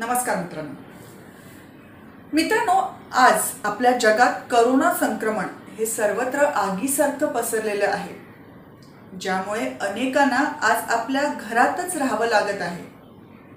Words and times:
नमस्कार 0.00 0.36
मित्रांनो. 0.36 0.74
मित्रांनो 2.32 2.74
आज 3.12 3.50
आपल्या 3.64 3.90
जगात 3.92 4.34
करोना 4.50 4.92
संक्रमण 5.00 5.46
हे 5.78 5.86
सर्वत्र 5.86 6.44
आगीसारखं 6.44 7.32
पसरलेलं 7.32 7.86
आहे 7.86 8.14
ज्यामुळे 9.20 9.66
अनेकांना 9.80 10.38
आज 10.62 10.90
आपल्या 10.90 11.22
घरातच 11.40 11.96
राहावं 11.96 12.26
लागत 12.26 12.62
आहे. 12.62 12.84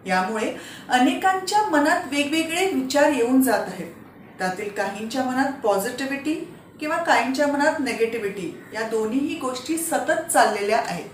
यामुळे 0.06 0.54
अनेकांच्या 0.90 1.62
मनात 1.70 2.08
वेगवेगळे 2.12 2.70
विचार 2.74 3.12
येऊन 3.12 3.42
जात 3.42 3.68
आहेत. 3.68 3.94
त्यातील 4.40 4.70
काहींच्या 4.70 5.24
मनात 5.24 5.52
पॉझिटिव्हिटी 5.64 6.36
किंवा 6.80 6.98
काहींच्या 6.98 7.48
मनात 7.48 7.80
नेगेटिव्हिटी 7.80 8.54
या 8.74 8.88
दोन्हीही 8.90 9.40
गोष्टी 9.40 9.78
सतत 9.78 10.32
चाललेल्या 10.34 10.80
आहेत. 10.80 11.10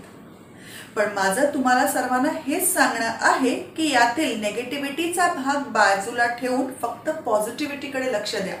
पण 0.96 1.12
माझं 1.14 1.44
तुम्हाला 1.54 1.86
सर्वांना 1.86 2.28
हेच 2.46 2.74
सांगणं 2.74 3.12
आहे 3.20 3.54
की 3.54 3.92
यातील 3.92 4.40
नेगेटिव्हिटीचा 4.40 5.26
भाग 5.26 5.68
बाजूला 5.68 6.26
ठेवून 6.26 6.72
फक्त 6.82 7.10
पॉझिटिव्हिटीकडे 7.10 8.12
लक्ष 8.12 8.36
द्या. 8.36 8.54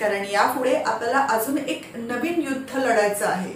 कारण 0.00 0.24
यापुढे 0.24 0.74
आपल्याला 0.74 1.18
अजून 1.18 1.58
एक 1.58 1.92
नवीन 1.94 2.42
युद्ध 2.42 2.76
लढायचं 2.76 3.26
आहे. 3.26 3.52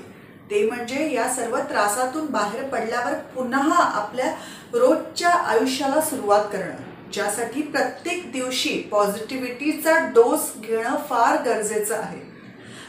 ते 0.50 0.66
म्हणजे 0.66 1.12
या 1.14 1.28
सर्व 1.28 1.58
त्रासातून 1.58 2.26
बाहेर 2.26 2.64
पडल्यावर 2.64 3.14
पुन्हा 3.14 3.82
आपल्या 3.82 4.30
रोजच्या 4.72 5.30
आयुष्याला 5.30 6.00
सुरुवात 6.00 6.44
करणं. 6.52 7.10
ज्यासाठी 7.12 7.62
प्रत्येक 7.62 8.32
दिवशी 8.32 8.88
पॉझिटिव्हिटीचा 8.90 9.98
डोस 9.98 10.52
घेणं 10.56 10.96
फार 10.96 11.42
गरजेचं 11.42 11.94
आहे. 11.94 12.27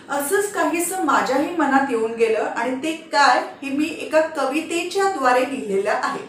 असंच 0.10 0.52
काहीसं 0.54 1.04
माझ्याही 1.06 1.56
मनात 1.56 1.90
येऊन 1.90 2.14
गेलं 2.14 2.46
आणि 2.46 2.76
ते 2.84 2.92
काय 3.12 3.40
हे 3.62 3.70
मी 3.70 3.86
एका 4.02 4.22
कवितेच्या 4.36 5.10
द्वारे 5.12 5.50
लिहिलेलं 5.50 5.92
आहे 5.92 6.28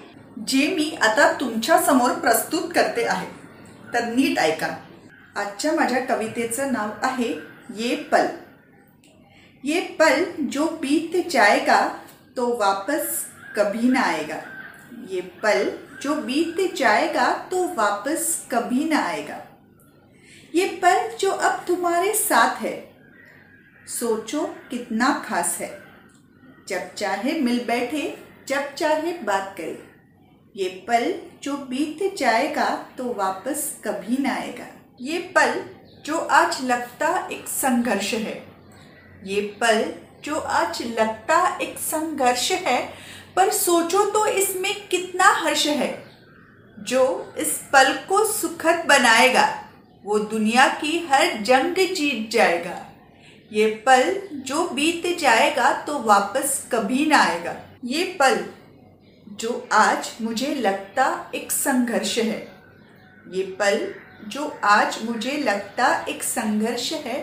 जे 0.48 0.66
मी 0.74 0.90
आता 1.02 1.32
तुमच्यासमोर 1.40 2.10
प्रस्तुत 2.12 2.72
करते 2.74 3.04
आहे. 3.04 3.26
तर 3.94 4.04
नीट 4.06 4.38
ऐका. 4.38 4.68
आजच्या 5.36 5.72
माझ्या 5.72 6.00
कवितेचं 6.06 6.72
नाव 6.72 6.90
आहे 7.02 7.28
ये 7.76 7.94
पल. 8.12 8.26
ये 9.64 9.80
पल 9.98 10.24
जो 10.52 10.66
बीत 10.80 11.16
जाएगा 11.30 11.80
तो 12.36 12.46
वापस 12.58 13.24
कभी 13.56 13.88
ना 13.88 14.00
आएगा. 14.00 14.38
ये 15.10 15.20
पल 15.42 15.68
जो 16.02 16.14
बीत 16.14 16.60
जाएगा 16.76 17.32
तो 17.50 17.66
वापस 17.76 18.34
कभी 18.50 18.84
ना 18.84 18.98
आएगा. 18.98 19.38
ये 20.54 20.66
पल 20.82 21.08
जो 21.20 21.30
अब 21.30 21.68
तुम्हारे 21.68 22.12
साथ 22.14 22.62
है 22.62 22.89
सोचो 23.90 24.40
कितना 24.70 25.24
खास 25.28 25.58
है। 25.60 25.82
जब 26.68 26.94
चाहे 26.94 27.40
मिल 27.40 27.64
बैठे, 27.64 28.18
जब 28.48 28.74
चाहे 28.74 29.12
बात 29.12 29.54
करे। 29.58 29.88
ये 30.56 30.68
पल 30.68 31.14
जो 31.42 31.56
बीत 31.56 32.16
जाएगा 32.16 32.88
तो 32.98 33.12
वापस 33.12 33.80
कभी 33.84 34.22
ना 34.22 34.34
आएगा। 34.34 34.66
ये 35.00 35.18
पल 35.18 35.64
जो 36.04 36.18
आज 36.18 36.64
लगता 36.64 37.28
एक 37.32 37.48
संघर्ष 37.48 38.14
है। 38.14 38.46
ये 39.24 39.40
पल 39.40 39.92
जो 40.24 40.34
आज 40.36 40.82
लगता 40.82 41.58
एक 41.62 41.78
संघर्ष 41.78 42.52
है, 42.52 42.94
पर 43.36 43.50
सोचो 43.50 44.04
तो 44.10 44.26
इसमें 44.26 44.88
कितना 44.88 45.24
हर्ष 45.24 45.66
है। 45.66 46.04
जो 46.78 47.34
इस 47.38 47.60
पल 47.72 47.92
को 48.08 48.24
सुखद 48.32 48.84
बनाएगा, 48.88 49.64
वो 50.04 50.18
दुनिया 50.18 50.68
की 50.68 51.08
हर 51.12 51.42
जंग 51.42 51.74
जीत 51.74 52.30
जाएगा। 52.30 52.86
ये 53.52 53.66
पल 53.86 54.20
जो 54.46 54.68
बीत 54.68 55.06
जाएगा 55.18 55.72
तो 55.82 55.98
वापस 55.98 56.68
कभी 56.72 57.06
ना 57.06 57.18
आएगा। 57.18 57.54
ये 57.84 58.04
पल 58.20 58.44
जो 59.36 59.68
आज 59.72 60.10
मुझे 60.22 60.54
लगता 60.54 61.30
एक 61.34 61.52
संघर्ष 61.52 62.16
है। 62.18 62.40
ये 63.26 63.42
पल 63.60 63.94
जो 64.28 64.46
आज 64.64 64.98
मुझे 65.04 65.36
लगता 65.38 65.88
एक 66.08 66.22
संघर्ष 66.22 66.92
है, 66.94 67.18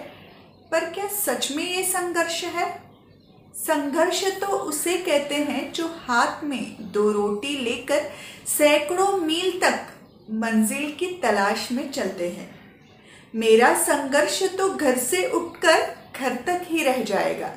पर 0.71 0.85
क्या 0.85 1.07
सच 1.07 1.51
में 1.51 1.63
ये 1.63 1.83
संघर्ष 1.83 2.43
है? 2.45 2.69
संघर्ष 3.55 4.23
तो 4.39 4.47
उसे 4.47 4.97
कहते 4.97 5.35
हैं 5.35 5.71
जो 5.73 5.87
हाथ 5.99 6.43
में 6.43 6.91
दो 6.91 7.11
रोटी 7.11 7.57
लेकर 7.57 8.09
सैकड़ों 8.47 9.11
मील 9.17 9.59
तक 9.59 9.87
मंजिल 10.33 10.91
की 10.91 11.07
तलाश 11.23 11.71
में 11.71 11.91
चलते 11.91 12.27
हैं। 12.29 12.49
मेरा 13.33 13.73
संघर्ष 13.77 14.41
तो 14.57 14.69
घर 14.69 14.97
से 14.97 15.25
उठकर 15.29 15.95
घर 16.19 16.35
तक 16.47 16.61
ही 16.63 16.83
रह 16.83 17.03
जाएगा। 17.03 17.49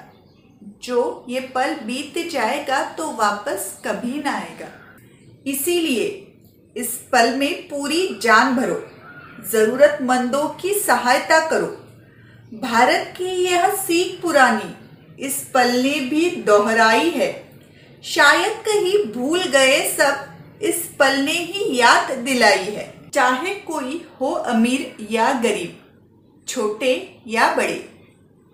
जो 0.82 1.26
ये 1.28 1.40
पल 1.54 1.74
बीत 1.74 2.18
जाएगा 2.30 2.82
तो 2.90 3.10
वापस 3.12 3.72
कभी 3.86 4.22
ना 4.22 4.32
आएगा। 4.32 4.68
इसीलिए 5.46 6.06
इस 6.76 6.94
पल 7.12 7.34
में 7.36 7.68
पूरी 7.68 8.06
जान 8.22 8.54
भरो, 8.56 8.82
जरूरतमंदों 9.52 10.48
की 10.54 10.74
सहायता 10.74 11.38
करो। 11.48 11.66
भारत 12.60 13.14
की 13.18 13.24
यह 13.24 13.74
सीख 13.76 14.20
पुरानी 14.22 15.24
इस 15.26 15.42
पल 15.54 15.70
ने 15.72 15.98
भी 16.00 16.30
दोहराई 16.30 17.10
है। 17.10 17.32
शायद 18.04 18.52
कहीं 18.58 19.04
भूल 19.12 19.42
गए 19.42 19.80
सब 19.90 20.60
इस 20.62 20.88
पल 20.98 21.16
ने 21.16 21.32
ही 21.32 21.76
याद 21.76 22.10
दिलाई 22.18 22.64
है। 22.66 22.92
चाहे 23.14 23.54
कोई 23.54 24.04
हो 24.20 24.30
अमीर 24.30 25.06
या 25.10 25.32
गरीब, 25.32 25.78
छोटे 26.48 26.92
या 27.26 27.54
बड़े। 27.54 27.89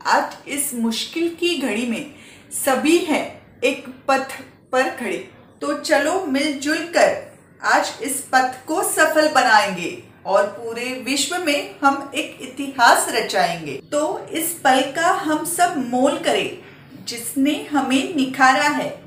आज 0.07 0.37
इस 0.49 0.75
मुश्किल 0.75 1.37
की 1.41 1.59
घड़ी 1.59 1.87
में 1.87 2.15
सभी 2.53 2.99
हैं 2.99 3.43
एक 3.65 3.89
पथ 4.09 4.27
पर 4.73 4.83
खड़े। 4.83 5.31
तो 5.61 5.79
चलो 5.79 6.27
मिलजुल 6.27 6.77
कर 6.77 7.39
आज 7.63 7.93
इस 8.03 8.27
पथ 8.33 8.67
को 8.67 8.83
सफल 8.83 9.29
बनाएँगे 9.29 10.03
और 10.27 10.47
पूरे 10.47 10.85
विश्व 10.85 11.39
में 11.39 11.75
हम 11.85 12.13
एक 12.15 12.39
इतिहास 12.43 13.07
रचाएँगे। 13.11 13.77
तो 13.93 14.27
इस 14.33 14.53
पल 14.65 14.81
का 14.81 15.11
हम 15.13 15.45
सब 15.45 15.91
मोल 15.91 16.19
करें, 16.19 16.59
जिसने 17.05 17.67
हमें 17.73 18.17
निखारा 18.17 18.69
है। 18.69 19.03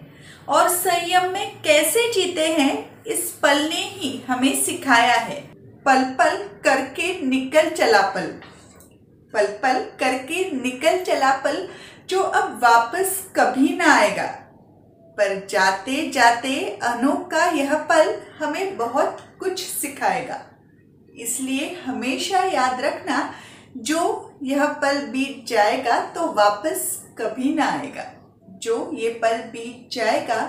और 0.49 0.69
संयम 0.69 1.31
में 1.33 1.61
कैसे 1.61 2.13
जीते 2.13 2.47
हैं, 2.47 3.03
इस 3.03 3.31
पल 3.31 3.57
ने 3.57 3.83
ही 3.83 4.23
हमें 4.27 4.63
सिखाया 4.63 5.15
है। 5.15 5.41
पल 5.85 6.03
पल 6.03 6.49
करके 6.63 7.21
निकल 7.21 7.69
चला 7.69 8.01
पल। 8.01 8.41
पल 9.33 9.45
पल 9.63 9.79
करके 9.99 10.43
निकल 10.51 11.03
चला 11.03 11.31
पल, 11.37 11.67
जो 12.09 12.19
अब 12.19 12.59
वापस 12.63 13.17
कभी 13.35 13.75
ना 13.77 13.93
आएगा। 13.93 14.27
पर 15.17 15.47
जाते 15.49 16.09
जाते 16.09 16.55
अनोखा 16.83 17.45
यह 17.51 17.73
पल 17.83 18.15
हमें 18.39 18.77
बहुत 18.77 19.17
कुछ 19.39 19.63
सिखाएगा। 19.63 20.41
इसलिए 21.15 21.73
हमेशा 21.85 22.43
याद 22.43 22.81
रखना, 22.81 23.33
जो 23.77 24.37
यह 24.43 24.65
पल 24.73 25.01
बीत 25.07 25.45
जाएगा 25.47 25.99
तो 26.05 26.31
वापस 26.33 26.81
कभी 27.17 27.53
ना 27.53 27.65
आएगा। 27.69 28.05
जो 28.61 28.91
ये 28.93 29.09
पल 29.13 29.37
बीत 29.51 29.89
जाएगा 29.91 30.41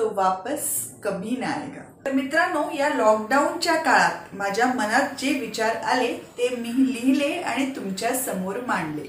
तो 0.00 0.10
वापस 0.14 0.60
कभी 1.02 1.36
ना 1.36 1.46
आएगा. 1.46 1.82
तर 2.06 2.12
मित्रांनो 2.12 2.70
या 2.78 2.88
लॉकडाऊनच्या 2.88 3.76
काळात 3.76 4.34
माझ्या 4.34 4.66
मनात 4.66 5.02
जे 5.18 5.40
विचार 5.40 5.76
आले 5.76 6.14
ते 6.16 6.48
मी 6.48 6.72
लिहिले 6.92 7.32
आणि 7.32 7.76
तुमच्यासमोर 7.76 8.56
मांडले. 8.66 9.02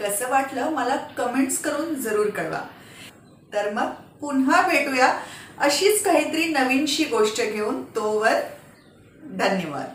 कसं 0.00 0.28
वाटलं 0.28 0.70
मला 0.70 0.96
कमेंट्स 0.96 1.58
करून 1.58 1.94
जरूर 1.94 2.26
कळवा. 2.26 2.60
तर 3.52 3.72
मग 3.72 3.86
पुन्हा 4.20 4.62
भेटूया 4.68 5.18
अशीच 5.58 6.02
काहीतरी 6.02 6.44
नवीनशी 6.44 7.04
गोष्ट 7.04 7.42
घेऊन. 7.42 7.82
तोवर 7.84 8.34
धन्यवाद. 9.24 9.88